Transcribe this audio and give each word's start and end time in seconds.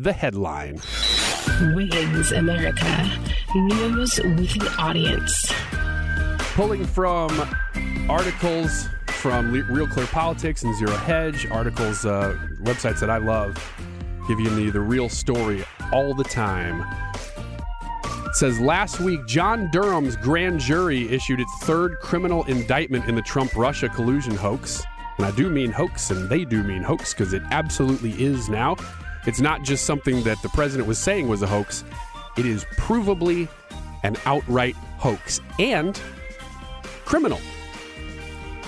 The 0.00 0.12
headline 0.12 0.80
Wiggins 1.74 2.30
America. 2.30 3.10
News 3.52 4.20
with 4.22 4.54
an 4.62 4.68
audience. 4.78 5.52
Pulling 6.54 6.84
from 6.86 7.32
articles 8.08 8.88
from 9.08 9.50
Real 9.50 9.88
Clear 9.88 10.06
Politics 10.06 10.62
and 10.62 10.72
Zero 10.76 10.92
Hedge, 10.92 11.50
articles, 11.50 12.06
uh, 12.06 12.38
websites 12.62 13.00
that 13.00 13.10
I 13.10 13.16
love, 13.16 13.56
give 14.28 14.38
you 14.38 14.50
the, 14.50 14.70
the 14.70 14.80
real 14.80 15.08
story 15.08 15.64
all 15.92 16.14
the 16.14 16.22
time. 16.22 16.86
It 18.04 18.36
says 18.36 18.60
last 18.60 19.00
week, 19.00 19.26
John 19.26 19.68
Durham's 19.72 20.14
grand 20.14 20.60
jury 20.60 21.08
issued 21.08 21.40
its 21.40 21.58
third 21.62 21.98
criminal 21.98 22.44
indictment 22.44 23.06
in 23.06 23.16
the 23.16 23.22
Trump 23.22 23.56
Russia 23.56 23.88
collusion 23.88 24.36
hoax. 24.36 24.84
And 25.16 25.26
I 25.26 25.32
do 25.32 25.50
mean 25.50 25.72
hoax, 25.72 26.12
and 26.12 26.28
they 26.28 26.44
do 26.44 26.62
mean 26.62 26.84
hoax 26.84 27.12
because 27.12 27.32
it 27.32 27.42
absolutely 27.50 28.12
is 28.22 28.48
now. 28.48 28.76
It's 29.28 29.42
not 29.42 29.62
just 29.62 29.84
something 29.84 30.22
that 30.22 30.40
the 30.40 30.48
president 30.48 30.88
was 30.88 30.98
saying 30.98 31.28
was 31.28 31.42
a 31.42 31.46
hoax, 31.46 31.84
it 32.38 32.46
is 32.46 32.64
provably 32.78 33.46
an 34.02 34.16
outright 34.24 34.74
hoax 34.96 35.42
and 35.58 36.00
criminal. 37.04 37.38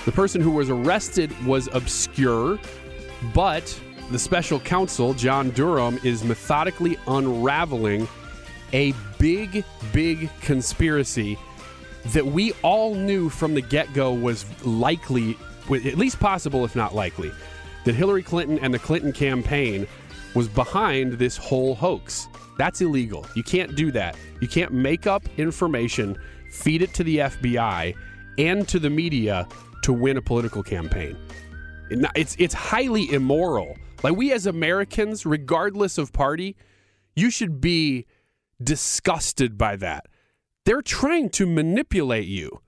The 0.04 0.12
person 0.12 0.42
who 0.42 0.50
was 0.50 0.68
arrested 0.68 1.32
was 1.46 1.70
obscure, 1.72 2.58
but 3.32 3.80
the 4.10 4.18
special 4.18 4.60
counsel, 4.60 5.14
John 5.14 5.48
Durham, 5.48 5.98
is 6.04 6.24
methodically 6.24 6.98
unraveling 7.06 8.06
a 8.74 8.92
big, 9.18 9.64
big 9.94 10.28
conspiracy 10.42 11.38
that 12.08 12.26
we 12.26 12.52
all 12.60 12.94
knew 12.94 13.30
from 13.30 13.54
the 13.54 13.62
get 13.62 13.90
go 13.94 14.12
was 14.12 14.44
likely 14.66 15.38
at 15.70 15.96
least 15.96 16.20
possible, 16.20 16.66
if 16.66 16.76
not 16.76 16.94
likely, 16.94 17.32
that 17.86 17.94
Hillary 17.94 18.22
Clinton 18.22 18.58
and 18.58 18.74
the 18.74 18.78
Clinton 18.78 19.14
campaign 19.14 19.86
was 20.34 20.48
behind 20.48 21.14
this 21.14 21.36
whole 21.36 21.74
hoax. 21.74 22.28
That's 22.58 22.80
illegal. 22.80 23.26
You 23.34 23.42
can't 23.42 23.74
do 23.74 23.90
that. 23.92 24.16
You 24.40 24.48
can't 24.48 24.72
make 24.72 25.06
up 25.06 25.22
information, 25.38 26.18
feed 26.50 26.82
it 26.82 26.92
to 26.94 27.04
the 27.04 27.18
FBI 27.18 27.94
and 28.38 28.68
to 28.68 28.78
the 28.78 28.90
media 28.90 29.48
to 29.82 29.92
win 29.92 30.16
a 30.16 30.22
political 30.22 30.62
campaign. 30.62 31.16
It's 31.90 32.36
it's 32.38 32.54
highly 32.54 33.10
immoral. 33.12 33.76
Like 34.02 34.16
we 34.16 34.32
as 34.32 34.46
Americans, 34.46 35.26
regardless 35.26 35.98
of 35.98 36.12
party, 36.12 36.56
you 37.16 37.30
should 37.30 37.60
be 37.60 38.06
disgusted 38.62 39.58
by 39.58 39.76
that. 39.76 40.06
They're 40.64 40.82
trying 40.82 41.30
to 41.30 41.46
manipulate 41.46 42.28
you. 42.28 42.60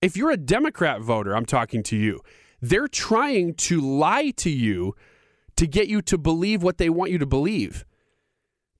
If 0.00 0.16
you're 0.16 0.30
a 0.30 0.36
Democrat 0.36 1.00
voter, 1.00 1.34
I'm 1.34 1.46
talking 1.46 1.82
to 1.84 1.96
you. 1.96 2.20
They're 2.60 2.88
trying 2.88 3.54
to 3.54 3.80
lie 3.80 4.30
to 4.36 4.50
you 4.50 4.94
to 5.60 5.66
get 5.66 5.88
you 5.88 6.00
to 6.00 6.16
believe 6.16 6.62
what 6.62 6.78
they 6.78 6.88
want 6.88 7.10
you 7.10 7.18
to 7.18 7.26
believe. 7.26 7.84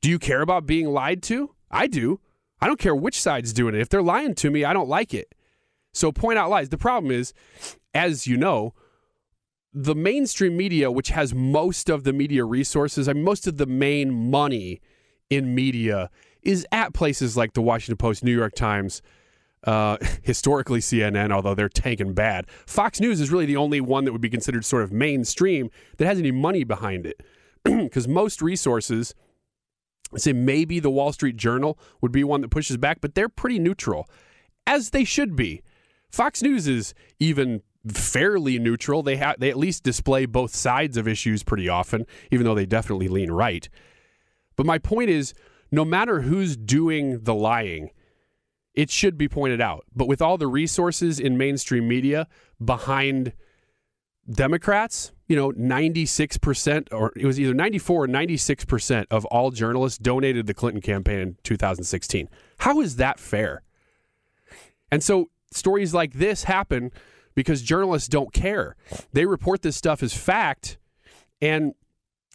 Do 0.00 0.08
you 0.08 0.18
care 0.18 0.40
about 0.40 0.64
being 0.64 0.86
lied 0.86 1.22
to? 1.24 1.54
I 1.70 1.86
do. 1.86 2.20
I 2.58 2.66
don't 2.66 2.78
care 2.78 2.94
which 2.94 3.20
side's 3.20 3.52
doing 3.52 3.74
it. 3.74 3.82
If 3.82 3.90
they're 3.90 4.00
lying 4.00 4.34
to 4.36 4.50
me, 4.50 4.64
I 4.64 4.72
don't 4.72 4.88
like 4.88 5.12
it. 5.12 5.34
So 5.92 6.10
point 6.10 6.38
out 6.38 6.48
lies. 6.48 6.70
The 6.70 6.78
problem 6.78 7.12
is, 7.12 7.34
as 7.92 8.26
you 8.26 8.38
know, 8.38 8.72
the 9.74 9.94
mainstream 9.94 10.56
media, 10.56 10.90
which 10.90 11.10
has 11.10 11.34
most 11.34 11.90
of 11.90 12.04
the 12.04 12.14
media 12.14 12.46
resources, 12.46 13.10
I 13.10 13.12
mean, 13.12 13.24
most 13.24 13.46
of 13.46 13.58
the 13.58 13.66
main 13.66 14.30
money 14.30 14.80
in 15.28 15.54
media, 15.54 16.08
is 16.40 16.66
at 16.72 16.94
places 16.94 17.36
like 17.36 17.52
the 17.52 17.60
Washington 17.60 17.98
Post, 17.98 18.24
New 18.24 18.34
York 18.34 18.54
Times, 18.54 19.02
uh, 19.64 19.96
historically 20.22 20.80
CNN, 20.80 21.32
although 21.32 21.54
they're 21.54 21.68
tanking 21.68 22.14
bad. 22.14 22.46
Fox 22.66 23.00
News 23.00 23.20
is 23.20 23.30
really 23.30 23.46
the 23.46 23.56
only 23.56 23.80
one 23.80 24.04
that 24.04 24.12
would 24.12 24.20
be 24.20 24.30
considered 24.30 24.64
sort 24.64 24.82
of 24.82 24.92
mainstream 24.92 25.70
that 25.98 26.06
has 26.06 26.18
any 26.18 26.30
money 26.30 26.64
behind 26.64 27.06
it. 27.06 27.22
Because 27.64 28.08
most 28.08 28.40
resources, 28.40 29.14
I 30.14 30.18
say 30.18 30.32
maybe 30.32 30.80
the 30.80 30.90
Wall 30.90 31.12
Street 31.12 31.36
Journal 31.36 31.78
would 32.00 32.12
be 32.12 32.24
one 32.24 32.40
that 32.40 32.50
pushes 32.50 32.78
back, 32.78 33.00
but 33.00 33.14
they're 33.14 33.28
pretty 33.28 33.58
neutral, 33.58 34.08
as 34.66 34.90
they 34.90 35.04
should 35.04 35.36
be. 35.36 35.62
Fox 36.10 36.42
News 36.42 36.66
is 36.66 36.94
even 37.18 37.62
fairly 37.86 38.58
neutral. 38.58 39.02
They 39.02 39.16
have 39.16 39.38
they 39.38 39.50
at 39.50 39.56
least 39.56 39.82
display 39.82 40.26
both 40.26 40.54
sides 40.54 40.96
of 40.96 41.06
issues 41.06 41.42
pretty 41.42 41.68
often, 41.68 42.06
even 42.30 42.44
though 42.44 42.54
they 42.54 42.66
definitely 42.66 43.08
lean 43.08 43.30
right. 43.30 43.68
But 44.56 44.66
my 44.66 44.78
point 44.78 45.10
is, 45.10 45.34
no 45.70 45.84
matter 45.84 46.22
who's 46.22 46.56
doing 46.56 47.20
the 47.22 47.34
lying, 47.34 47.90
it 48.74 48.90
should 48.90 49.18
be 49.18 49.28
pointed 49.28 49.60
out. 49.60 49.84
But 49.94 50.08
with 50.08 50.22
all 50.22 50.38
the 50.38 50.46
resources 50.46 51.18
in 51.18 51.36
mainstream 51.36 51.88
media 51.88 52.28
behind 52.64 53.32
Democrats, 54.30 55.12
you 55.28 55.36
know, 55.36 55.52
96%, 55.52 56.88
or 56.92 57.12
it 57.16 57.24
was 57.24 57.40
either 57.40 57.54
94 57.54 58.04
or 58.04 58.08
96% 58.08 59.06
of 59.10 59.24
all 59.26 59.50
journalists 59.50 59.98
donated 59.98 60.46
the 60.46 60.54
Clinton 60.54 60.80
campaign 60.80 61.18
in 61.18 61.36
2016. 61.42 62.28
How 62.58 62.80
is 62.80 62.96
that 62.96 63.18
fair? 63.18 63.62
And 64.92 65.02
so 65.02 65.30
stories 65.52 65.94
like 65.94 66.14
this 66.14 66.44
happen 66.44 66.90
because 67.34 67.62
journalists 67.62 68.08
don't 68.08 68.32
care. 68.32 68.76
They 69.12 69.24
report 69.24 69.62
this 69.62 69.76
stuff 69.76 70.02
as 70.02 70.12
fact, 70.12 70.78
and 71.40 71.74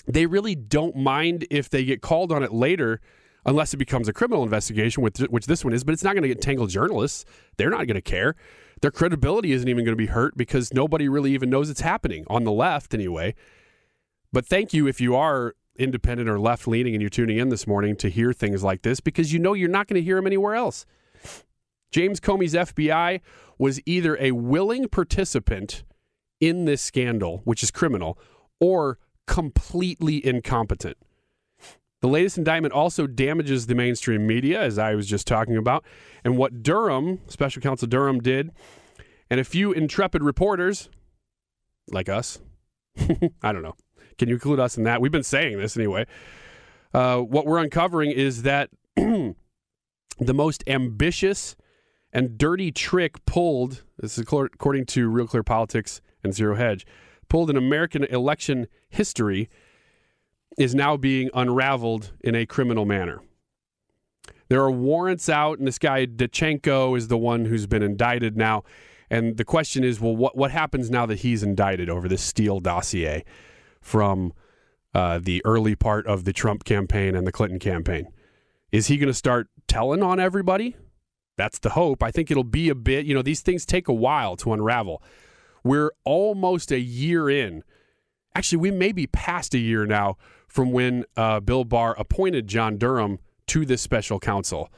they 0.08 0.26
really 0.26 0.56
don't 0.56 0.96
mind 0.96 1.46
if 1.50 1.70
they 1.70 1.84
get 1.84 2.02
called 2.02 2.32
on 2.32 2.44
it 2.44 2.54
later 2.54 3.02
unless 3.46 3.74
it 3.74 3.78
becomes 3.78 4.08
a 4.08 4.14
criminal 4.14 4.44
investigation, 4.44 5.04
which, 5.04 5.20
which 5.20 5.46
this 5.46 5.64
one 5.64 5.74
is, 5.74 5.84
but 5.84 5.94
it's 5.94 6.04
not 6.04 6.14
going 6.14 6.24
to 6.24 6.28
get 6.28 6.42
tangled 6.42 6.70
journalists. 6.70 7.26
They're 7.58 7.70
not 7.70 7.88
going 7.88 7.96
to 7.96 8.02
care. 8.02 8.36
Their 8.82 8.92
credibility 8.92 9.52
isn't 9.52 9.68
even 9.68 9.86
going 9.86 9.94
to 9.94 10.02
be 10.02 10.08
hurt 10.08 10.36
because 10.36 10.74
nobody 10.74 11.08
really 11.08 11.34
even 11.34 11.50
knows 11.50 11.70
it's 11.70 11.82
happening 11.82 12.26
on 12.28 12.44
the 12.44 12.52
left 12.52 12.94
anyway. 12.94 13.36
But 14.34 14.46
thank 14.46 14.74
you 14.74 14.88
if 14.88 15.00
you 15.00 15.16
are 15.16 15.56
independent 15.78 16.30
or 16.30 16.40
left 16.40 16.68
leaning 16.68 16.94
and 16.94 17.02
you're 17.02 17.10
tuning 17.10 17.38
in 17.38 17.50
this 17.50 17.68
morning 17.68 17.96
to 17.98 18.10
hear 18.10 18.34
things 18.34 18.64
like 18.64 18.82
this 18.82 19.00
because 19.00 19.32
you 19.32 19.40
know 19.40 19.54
you're 19.54 19.70
not 19.70 19.88
going 19.88 20.00
to 20.00 20.06
hear 20.06 20.16
them 20.16 20.28
anywhere 20.28 20.56
else. 20.56 20.86
James 21.92 22.20
Comey's 22.20 22.54
FBI 22.54 23.22
was 23.58 23.80
either 23.86 24.18
a 24.20 24.32
willing 24.32 24.88
participant 24.88 25.84
in 26.40 26.66
this 26.66 26.82
scandal, 26.82 27.42
which 27.46 27.64
is 27.64 27.72
criminal, 27.72 28.20
or 28.60 29.00
completely 29.28 30.26
incompetent. 30.26 30.98
The 32.06 32.12
latest 32.12 32.38
indictment 32.38 32.72
also 32.72 33.08
damages 33.08 33.66
the 33.66 33.74
mainstream 33.74 34.28
media, 34.28 34.62
as 34.62 34.78
I 34.78 34.94
was 34.94 35.08
just 35.08 35.26
talking 35.26 35.58
about. 35.58 35.84
And 36.24 36.38
what 36.38 36.62
Durham, 36.62 37.20
special 37.26 37.64
counsel 37.64 37.88
Durham, 37.88 38.20
did, 38.20 38.52
and 39.28 39.40
a 39.40 39.44
few 39.44 39.72
intrepid 39.72 40.22
reporters 40.22 40.88
like 41.88 42.08
us, 42.08 42.38
I 43.42 43.52
don't 43.52 43.64
know, 43.64 43.74
can 44.20 44.30
you 44.30 44.36
include 44.36 44.60
us 44.60 44.78
in 44.78 44.84
that? 44.84 45.02
We've 45.02 45.12
been 45.12 45.24
saying 45.24 45.58
this 45.58 45.76
anyway. 45.76 46.06
Uh, 46.94 47.22
what 47.22 47.48
we're 47.48 47.58
uncovering 47.58 48.12
is 48.12 48.44
that 48.44 48.70
the 48.96 49.34
most 50.20 50.64
ambitious 50.68 51.56
and 52.14 52.38
dirty 52.38 52.72
trick 52.72 53.26
pulled, 53.26 53.82
this 53.98 54.20
is 54.20 54.28
according 54.28 54.86
to 54.86 55.10
Real 55.10 55.26
Clear 55.26 55.42
Politics 55.42 56.02
and 56.24 56.36
Zero 56.36 56.56
Hedge, 56.56 56.86
pulled 57.30 57.50
in 57.50 57.58
American 57.58 58.04
election 58.04 58.68
history 58.90 59.50
is 60.58 60.74
now 60.74 60.98
being 60.98 61.30
unraveled 61.34 62.12
in 62.22 62.36
a 62.36 62.46
criminal 62.46 62.86
manner. 62.86 63.22
There 64.48 64.62
are 64.62 64.72
warrants 64.72 65.28
out, 65.28 65.58
and 65.58 65.68
this 65.68 65.80
guy 65.80 66.06
Danchenko 66.06 66.98
is 66.98 67.08
the 67.08 67.18
one 67.18 67.46
who's 67.46 67.66
been 67.66 67.84
indicted 67.84 68.38
now. 68.38 68.64
And 69.10 69.38
the 69.38 69.46
question 69.46 69.84
is, 69.84 70.00
well, 70.00 70.16
what 70.16 70.36
what 70.36 70.52
happens 70.52 70.90
now 70.90 71.06
that 71.06 71.20
he's 71.20 71.44
indicted 71.44 71.90
over 71.90 72.08
this 72.08 72.22
Steele 72.22 72.60
dossier 72.60 73.24
from 73.82 74.34
uh, 74.94 75.20
the 75.22 75.42
early 75.46 75.76
part 75.76 76.08
of 76.08 76.26
the 76.26 76.34
Trump 76.34 76.64
campaign 76.64 77.16
and 77.16 77.26
the 77.26 77.32
Clinton 77.32 77.60
campaign? 77.60 78.08
Is 78.72 78.88
he 78.88 78.98
going 78.98 79.08
to 79.08 79.14
start 79.14 79.48
telling 79.68 80.04
on 80.04 80.20
everybody? 80.20 80.76
That's 81.38 81.60
the 81.60 81.72
hope. 81.72 82.02
I 82.02 82.12
think 82.12 82.32
it'll 82.32 82.44
be 82.44 82.70
a 82.70 82.76
bit. 82.76 83.06
You 83.06 83.14
know, 83.14 83.22
these 83.22 83.42
things 83.42 83.66
take 83.66 83.88
a 83.88 83.94
while 83.94 84.36
to 84.38 84.54
unravel. 84.54 85.04
We're 85.64 85.92
almost 86.04 86.72
a 86.72 86.80
year 86.80 87.30
in. 87.30 87.64
Actually, 88.36 88.60
we 88.60 88.72
may 88.72 88.92
be 88.92 89.08
past 89.08 89.54
a 89.54 89.58
year 89.58 89.86
now 89.86 90.18
from 90.56 90.72
when 90.72 91.04
uh, 91.18 91.42
Bill 91.42 91.66
Barr 91.66 91.94
appointed 92.00 92.48
John 92.48 92.78
Durham 92.78 93.20
to 93.48 93.66
this 93.66 93.82
special 93.82 94.20
counsel. 94.20 94.72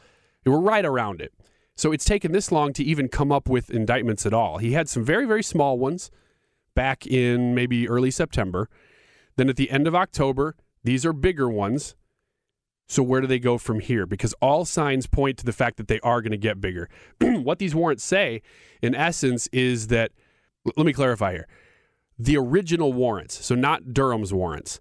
We're 0.43 0.59
right 0.59 0.83
around 0.83 1.21
it. 1.21 1.31
So 1.75 1.91
it's 1.91 2.03
taken 2.03 2.31
this 2.31 2.51
long 2.51 2.73
to 2.73 2.83
even 2.83 3.07
come 3.07 3.31
up 3.31 3.47
with 3.47 3.69
indictments 3.69 4.25
at 4.25 4.33
all. 4.33 4.57
He 4.57 4.71
had 4.71 4.89
some 4.89 5.05
very, 5.05 5.27
very 5.27 5.43
small 5.43 5.77
ones 5.77 6.09
back 6.73 7.05
in 7.05 7.53
maybe 7.53 7.87
early 7.87 8.09
September. 8.09 8.69
Then 9.35 9.49
at 9.49 9.55
the 9.55 9.69
end 9.69 9.85
of 9.87 9.93
October, 9.93 10.55
these 10.83 11.05
are 11.05 11.13
bigger 11.13 11.47
ones. 11.47 11.95
So 12.87 13.03
where 13.03 13.21
do 13.21 13.27
they 13.27 13.37
go 13.37 13.59
from 13.59 13.79
here? 13.79 14.07
Because 14.07 14.33
all 14.41 14.65
signs 14.65 15.05
point 15.05 15.37
to 15.37 15.45
the 15.45 15.53
fact 15.53 15.77
that 15.77 15.87
they 15.87 15.99
are 15.99 16.23
going 16.23 16.31
to 16.31 16.37
get 16.37 16.59
bigger. 16.59 16.89
what 17.21 17.59
these 17.59 17.75
warrants 17.75 18.03
say, 18.03 18.41
in 18.81 18.95
essence, 18.95 19.45
is 19.53 19.87
that 19.87 20.11
let 20.75 20.87
me 20.87 20.93
clarify 20.93 21.33
here. 21.33 21.47
The 22.17 22.35
original 22.35 22.93
warrants, 22.93 23.45
so 23.45 23.53
not 23.53 23.93
Durham's 23.93 24.33
warrants, 24.33 24.79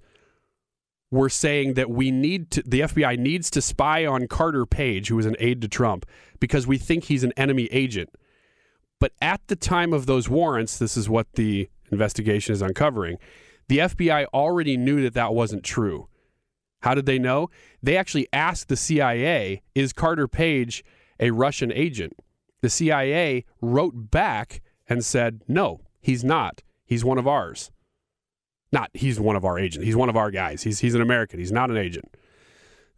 were 1.16 1.30
saying 1.30 1.74
that 1.74 1.90
we 1.90 2.10
need 2.10 2.50
to, 2.52 2.62
the 2.62 2.80
FBI 2.80 3.18
needs 3.18 3.50
to 3.50 3.62
spy 3.62 4.04
on 4.04 4.28
Carter 4.28 4.66
Page, 4.66 5.08
who 5.08 5.16
was 5.16 5.26
an 5.26 5.36
aide 5.38 5.62
to 5.62 5.68
Trump, 5.68 6.06
because 6.38 6.66
we 6.66 6.78
think 6.78 7.04
he's 7.04 7.24
an 7.24 7.32
enemy 7.36 7.68
agent. 7.72 8.10
But 9.00 9.12
at 9.20 9.40
the 9.48 9.56
time 9.56 9.92
of 9.92 10.06
those 10.06 10.28
warrants, 10.28 10.78
this 10.78 10.96
is 10.96 11.08
what 11.08 11.32
the 11.32 11.68
investigation 11.90 12.52
is 12.52 12.62
uncovering. 12.62 13.16
The 13.68 13.78
FBI 13.78 14.26
already 14.32 14.76
knew 14.76 15.02
that 15.02 15.14
that 15.14 15.34
wasn't 15.34 15.64
true. 15.64 16.08
How 16.80 16.94
did 16.94 17.06
they 17.06 17.18
know? 17.18 17.48
They 17.82 17.96
actually 17.96 18.28
asked 18.32 18.68
the 18.68 18.76
CIA, 18.76 19.62
Is 19.74 19.92
Carter 19.92 20.28
Page 20.28 20.84
a 21.18 21.30
Russian 21.30 21.72
agent? 21.72 22.12
The 22.60 22.70
CIA 22.70 23.44
wrote 23.60 24.10
back 24.10 24.60
and 24.88 25.04
said, 25.04 25.42
No, 25.48 25.80
he's 26.00 26.22
not. 26.22 26.62
He's 26.84 27.04
one 27.04 27.18
of 27.18 27.26
ours. 27.26 27.70
Not 28.72 28.90
he's 28.94 29.20
one 29.20 29.36
of 29.36 29.44
our 29.44 29.58
agents. 29.58 29.84
He's 29.84 29.96
one 29.96 30.08
of 30.08 30.16
our 30.16 30.30
guys. 30.30 30.62
He's 30.62 30.80
he's 30.80 30.94
an 30.94 31.00
American. 31.00 31.38
He's 31.38 31.52
not 31.52 31.70
an 31.70 31.76
agent. 31.76 32.16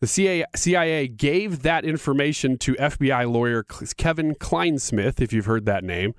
The 0.01 0.07
CIA, 0.07 0.45
CIA 0.55 1.09
gave 1.09 1.63
that 1.63 1.85
information 1.85 2.57
to 2.59 2.75
FBI 2.75 3.31
lawyer 3.31 3.65
Kevin 3.97 4.35
Clinesmith, 4.35 5.21
if 5.21 5.33
you've 5.33 5.47
heard 5.47 5.65
that 5.67 5.83
name. 5.83 6.15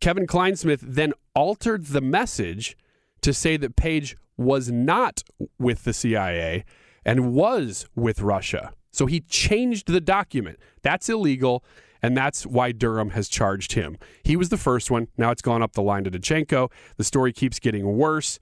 Kevin 0.00 0.26
Clinesmith 0.26 0.80
then 0.82 1.12
altered 1.34 1.86
the 1.86 2.00
message 2.00 2.76
to 3.20 3.34
say 3.34 3.56
that 3.58 3.76
Page 3.76 4.16
was 4.36 4.70
not 4.70 5.22
with 5.58 5.84
the 5.84 5.92
CIA 5.92 6.64
and 7.04 7.34
was 7.34 7.86
with 7.94 8.20
Russia. 8.20 8.72
So 8.92 9.06
he 9.06 9.20
changed 9.20 9.88
the 9.88 10.00
document. 10.00 10.58
That's 10.82 11.08
illegal, 11.08 11.64
and 12.02 12.16
that's 12.16 12.46
why 12.46 12.72
Durham 12.72 13.10
has 13.10 13.28
charged 13.28 13.72
him. 13.72 13.96
He 14.22 14.36
was 14.36 14.48
the 14.48 14.56
first 14.56 14.90
one. 14.90 15.08
Now 15.16 15.30
it's 15.30 15.42
gone 15.42 15.62
up 15.62 15.72
the 15.72 15.82
line 15.82 16.04
to 16.04 16.10
Danchenko. 16.10 16.70
The 16.96 17.04
story 17.04 17.32
keeps 17.32 17.58
getting 17.58 17.96
worse 17.96 18.38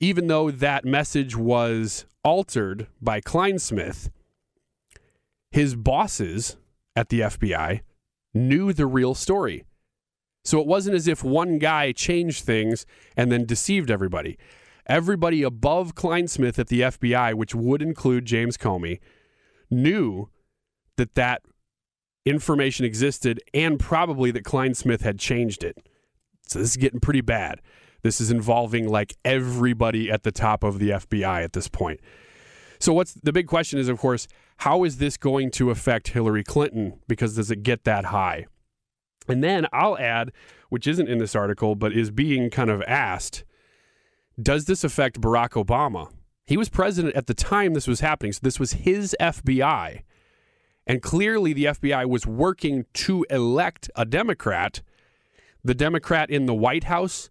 even 0.00 0.28
though 0.28 0.50
that 0.50 0.84
message 0.84 1.36
was 1.36 2.06
altered 2.22 2.86
by 3.00 3.20
Clinesmith, 3.20 4.10
his 5.50 5.74
bosses 5.74 6.56
at 6.94 7.08
the 7.08 7.20
FBI 7.20 7.80
knew 8.34 8.72
the 8.72 8.86
real 8.86 9.14
story. 9.14 9.64
So 10.44 10.60
it 10.60 10.66
wasn't 10.66 10.96
as 10.96 11.08
if 11.08 11.24
one 11.24 11.58
guy 11.58 11.92
changed 11.92 12.44
things 12.44 12.86
and 13.16 13.32
then 13.32 13.44
deceived 13.44 13.90
everybody. 13.90 14.38
Everybody 14.86 15.42
above 15.42 15.94
Clinesmith 15.94 16.58
at 16.58 16.68
the 16.68 16.82
FBI, 16.82 17.34
which 17.34 17.54
would 17.54 17.82
include 17.82 18.24
James 18.24 18.56
Comey, 18.56 19.00
knew 19.70 20.30
that 20.96 21.14
that 21.14 21.42
information 22.28 22.84
existed 22.84 23.40
and 23.54 23.78
probably 23.78 24.30
that 24.30 24.44
Clinesmith 24.44 25.02
had 25.02 25.18
changed 25.18 25.64
it. 25.64 25.76
So 26.46 26.58
this 26.58 26.70
is 26.70 26.76
getting 26.76 27.00
pretty 27.00 27.20
bad. 27.20 27.60
This 28.02 28.20
is 28.20 28.30
involving 28.30 28.88
like 28.88 29.16
everybody 29.24 30.10
at 30.10 30.22
the 30.22 30.32
top 30.32 30.62
of 30.64 30.78
the 30.78 30.90
FBI 30.90 31.42
at 31.42 31.52
this 31.52 31.68
point. 31.68 32.00
So 32.78 32.92
what's 32.92 33.14
the 33.14 33.32
big 33.32 33.46
question 33.46 33.78
is 33.78 33.88
of 33.88 33.98
course, 33.98 34.28
how 34.58 34.84
is 34.84 34.98
this 34.98 35.16
going 35.16 35.50
to 35.52 35.70
affect 35.70 36.08
Hillary 36.08 36.44
Clinton 36.44 37.00
because 37.06 37.36
does 37.36 37.50
it 37.50 37.62
get 37.62 37.84
that 37.84 38.06
high? 38.06 38.46
And 39.28 39.44
then 39.44 39.66
I'll 39.72 39.98
add, 39.98 40.32
which 40.70 40.86
isn't 40.86 41.08
in 41.08 41.18
this 41.18 41.34
article 41.34 41.74
but 41.74 41.92
is 41.92 42.10
being 42.10 42.50
kind 42.50 42.70
of 42.70 42.82
asked, 42.82 43.44
does 44.40 44.66
this 44.66 44.84
affect 44.84 45.20
Barack 45.20 45.50
Obama? 45.62 46.10
He 46.46 46.56
was 46.56 46.68
president 46.68 47.14
at 47.14 47.26
the 47.26 47.34
time 47.34 47.74
this 47.74 47.88
was 47.88 48.00
happening, 48.00 48.32
so 48.32 48.40
this 48.42 48.58
was 48.58 48.72
his 48.72 49.14
FBI. 49.20 50.02
And 50.88 51.02
clearly 51.02 51.52
the 51.52 51.66
FBI 51.66 52.08
was 52.08 52.26
working 52.26 52.86
to 52.94 53.26
elect 53.28 53.90
a 53.94 54.06
Democrat. 54.06 54.80
The 55.62 55.74
Democrat 55.74 56.30
in 56.30 56.46
the 56.46 56.54
White 56.54 56.84
House 56.84 57.28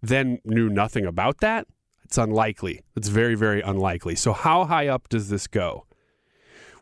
then 0.00 0.38
knew 0.44 0.68
nothing 0.68 1.04
about 1.04 1.38
that? 1.38 1.66
It's 2.04 2.16
unlikely. 2.16 2.82
It's 2.94 3.08
very, 3.08 3.34
very 3.34 3.60
unlikely. 3.62 4.14
So, 4.14 4.32
how 4.32 4.66
high 4.66 4.86
up 4.86 5.08
does 5.08 5.28
this 5.28 5.48
go? 5.48 5.86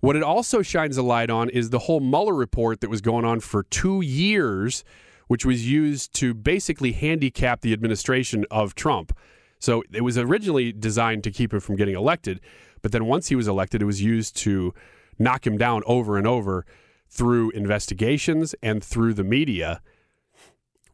What 0.01 0.17
it 0.17 0.23
also 0.23 0.63
shines 0.63 0.97
a 0.97 1.03
light 1.03 1.31
on 1.31 1.49
is 1.49 1.71
the 1.71 1.79
whole 1.79 2.01
Mueller 2.01 2.35
report 2.35 2.81
that 2.81 2.91
was 2.91 3.01
going 3.01 3.25
on 3.25 3.41
for 3.41 3.63
two 3.63 4.01
years, 4.03 4.85
which 5.29 5.47
was 5.47 5.71
used 5.71 6.13
to 6.15 6.35
basically 6.35 6.93
handicap 6.93 7.61
the 7.61 7.73
administration 7.73 8.45
of 8.51 8.75
Trump. 8.75 9.17
So 9.61 9.85
it 9.93 10.01
was 10.03 10.19
originally 10.19 10.73
designed 10.73 11.23
to 11.25 11.31
keep 11.31 11.55
him 11.55 11.61
from 11.61 11.77
getting 11.77 11.95
elected, 11.95 12.41
but 12.83 12.91
then 12.91 13.07
once 13.07 13.29
he 13.29 13.37
was 13.37 13.47
elected, 13.47 13.81
it 13.81 13.85
was 13.85 14.03
used 14.03 14.37
to 14.39 14.75
knock 15.19 15.47
him 15.47 15.59
down 15.59 15.83
over 15.87 16.17
and 16.17 16.27
over 16.27 16.65
through 17.09 17.51
investigations 17.51 18.55
and 18.63 18.83
through 18.83 19.15
the 19.15 19.25
media. 19.25 19.81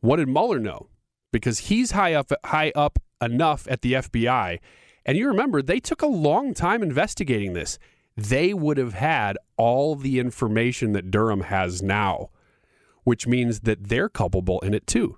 What 0.00 0.17
did 0.17 0.29
Mueller 0.29 0.59
know? 0.59 0.88
because 1.32 1.61
he's 1.61 1.93
high 1.93 2.15
up 2.15 2.32
high 2.44 2.73
up 2.75 2.99
enough 3.20 3.67
at 3.70 3.82
the 3.82 3.94
FBI. 3.94 4.59
And 5.05 5.17
you 5.17 5.29
remember 5.29 5.62
they 5.62 5.81
took 5.81 6.03
a 6.03 6.06
long 6.06 6.55
time 6.55 6.82
investigating 6.82 7.53
this. 7.53 7.79
They 8.17 8.53
would 8.53 8.79
have 8.79 8.94
had 8.94 9.38
all 9.56 9.94
the 9.94 10.19
information 10.19 10.93
that 10.93 11.11
Durham 11.11 11.43
has 11.43 11.82
now, 11.82 12.31
which 13.05 13.26
means 13.26 13.61
that 13.61 13.88
they're 13.88 14.09
culpable 14.09 14.61
in 14.61 14.75
it 14.75 14.87
too. 14.87 15.17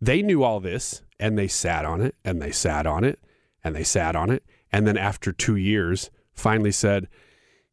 They 0.00 0.22
knew 0.22 0.42
all 0.42 0.60
this 0.60 1.02
and 1.20 1.38
they 1.38 1.48
sat 1.48 1.84
on 1.84 2.00
it 2.00 2.14
and 2.24 2.40
they 2.40 2.50
sat 2.50 2.86
on 2.86 3.04
it 3.04 3.18
and 3.62 3.74
they 3.74 3.84
sat 3.84 4.16
on 4.16 4.30
it. 4.30 4.42
And 4.72 4.86
then 4.86 4.96
after 4.96 5.32
two 5.32 5.56
years, 5.56 6.10
finally 6.32 6.72
said, 6.72 7.08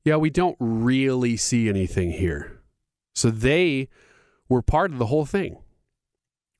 Yeah, 0.05 0.17
we 0.17 0.29
don't 0.29 0.55
really 0.59 1.35
see 1.35 1.67
anything 1.67 2.11
here. 2.11 2.61
So 3.15 3.31
they 3.31 3.89
were 4.47 4.61
part 4.61 4.91
of 4.91 4.99
the 4.99 5.07
whole 5.07 5.25
thing. 5.25 5.57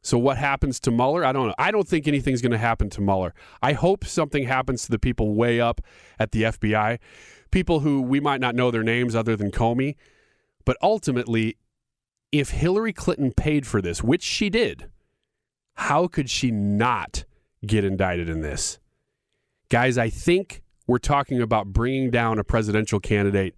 So 0.01 0.17
what 0.17 0.37
happens 0.37 0.79
to 0.81 0.91
Mueller? 0.91 1.23
I 1.23 1.31
don't 1.31 1.47
know. 1.47 1.55
I 1.57 1.71
don't 1.71 1.87
think 1.87 2.07
anything's 2.07 2.41
going 2.41 2.51
to 2.51 2.57
happen 2.57 2.89
to 2.91 3.01
Mueller. 3.01 3.33
I 3.61 3.73
hope 3.73 4.05
something 4.05 4.45
happens 4.45 4.83
to 4.85 4.91
the 4.91 4.99
people 4.99 5.35
way 5.35 5.59
up 5.59 5.81
at 6.19 6.31
the 6.31 6.43
FBI, 6.43 6.99
people 7.51 7.79
who 7.79 8.01
we 8.01 8.19
might 8.19 8.41
not 8.41 8.55
know 8.55 8.71
their 8.71 8.83
names 8.83 9.15
other 9.15 9.35
than 9.35 9.51
Comey. 9.51 9.95
But 10.63 10.77
ultimately, 10.81 11.57
if 12.31 12.49
Hillary 12.49 12.93
Clinton 12.93 13.31
paid 13.31 13.65
for 13.65 13.81
this, 13.81 14.03
which 14.03 14.23
she 14.23 14.49
did, 14.49 14.89
how 15.75 16.07
could 16.07 16.29
she 16.29 16.51
not 16.51 17.25
get 17.65 17.83
indicted 17.83 18.29
in 18.29 18.41
this? 18.41 18.79
Guys, 19.69 19.97
I 19.97 20.09
think 20.09 20.61
we're 20.87 20.97
talking 20.97 21.41
about 21.41 21.67
bringing 21.67 22.11
down 22.11 22.39
a 22.39 22.43
presidential 22.43 22.99
candidate 22.99 23.55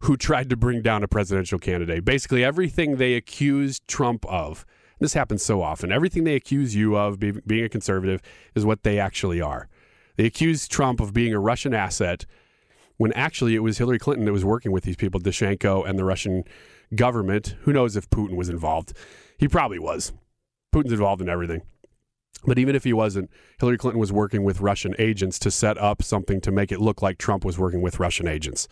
who 0.00 0.16
tried 0.16 0.50
to 0.50 0.56
bring 0.56 0.82
down 0.82 1.02
a 1.02 1.08
presidential 1.08 1.58
candidate. 1.58 2.04
Basically, 2.04 2.44
everything 2.44 2.96
they 2.96 3.14
accused 3.14 3.86
Trump 3.88 4.26
of 4.26 4.66
this 4.98 5.14
happens 5.14 5.42
so 5.42 5.62
often. 5.62 5.92
Everything 5.92 6.24
they 6.24 6.34
accuse 6.34 6.74
you 6.74 6.96
of 6.96 7.18
be, 7.18 7.32
being 7.46 7.64
a 7.64 7.68
conservative 7.68 8.22
is 8.54 8.64
what 8.64 8.82
they 8.82 8.98
actually 8.98 9.40
are. 9.40 9.68
They 10.16 10.24
accuse 10.24 10.66
Trump 10.66 11.00
of 11.00 11.12
being 11.12 11.34
a 11.34 11.40
Russian 11.40 11.74
asset 11.74 12.24
when 12.96 13.12
actually 13.12 13.54
it 13.54 13.58
was 13.58 13.76
Hillary 13.76 13.98
Clinton 13.98 14.24
that 14.24 14.32
was 14.32 14.44
working 14.44 14.72
with 14.72 14.84
these 14.84 14.96
people, 14.96 15.20
Danchenko 15.20 15.86
and 15.86 15.98
the 15.98 16.04
Russian 16.04 16.44
government. 16.94 17.56
Who 17.62 17.72
knows 17.72 17.96
if 17.96 18.08
Putin 18.08 18.36
was 18.36 18.48
involved? 18.48 18.94
He 19.36 19.48
probably 19.48 19.78
was. 19.78 20.14
Putin's 20.74 20.92
involved 20.92 21.20
in 21.20 21.28
everything. 21.28 21.60
But 22.44 22.58
even 22.58 22.76
if 22.76 22.84
he 22.84 22.92
wasn't, 22.92 23.30
Hillary 23.58 23.78
Clinton 23.78 24.00
was 24.00 24.12
working 24.12 24.44
with 24.44 24.60
Russian 24.60 24.94
agents 24.98 25.38
to 25.40 25.50
set 25.50 25.78
up 25.78 26.02
something 26.02 26.40
to 26.42 26.52
make 26.52 26.70
it 26.70 26.80
look 26.80 27.02
like 27.02 27.18
Trump 27.18 27.44
was 27.44 27.58
working 27.58 27.82
with 27.82 27.98
Russian 27.98 28.28
agents. 28.28 28.68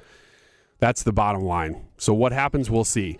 That's 0.79 1.03
the 1.03 1.13
bottom 1.13 1.43
line. 1.43 1.87
So 1.97 2.13
what 2.15 2.33
happens, 2.33 2.71
we'll 2.71 2.85
see. 2.85 3.19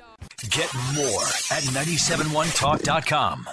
Get 0.51 0.73
more 0.95 1.23
at 1.51 1.63
971talk.com. 1.73 3.49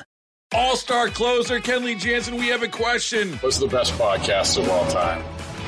All 0.53 0.75
star 0.75 1.07
closer, 1.07 1.59
Kenley 1.59 1.97
Jansen, 1.97 2.35
we 2.35 2.47
have 2.47 2.61
a 2.61 2.67
question. 2.67 3.33
What's 3.37 3.57
the 3.57 3.67
best 3.67 3.93
podcast 3.93 4.57
of 4.61 4.69
all 4.69 4.85
time? 4.91 5.23